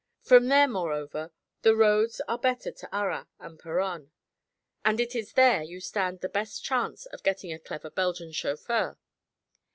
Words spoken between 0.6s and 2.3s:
moreover, the roads